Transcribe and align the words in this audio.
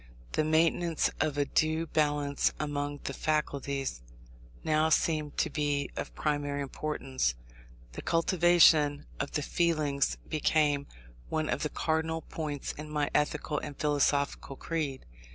The 0.31 0.43
maintenance 0.43 1.11
of 1.19 1.37
a 1.37 1.45
due 1.45 1.85
balance 1.85 2.53
among 2.59 3.01
the 3.03 3.13
faculties 3.13 4.01
now 4.63 4.89
seemed 4.89 5.37
to 5.37 5.51
be 5.51 5.91
of 5.95 6.15
primary 6.15 6.63
importance. 6.63 7.35
The 7.91 8.01
cultivation 8.01 9.05
of 9.19 9.33
the 9.33 9.43
feelings 9.43 10.17
became 10.27 10.87
one 11.29 11.49
of 11.51 11.61
the 11.61 11.69
cardinal 11.69 12.23
points 12.23 12.71
in 12.71 12.89
my 12.89 13.11
ethical 13.13 13.59
and 13.59 13.77
philosophical 13.79 14.55
creed. 14.55 15.05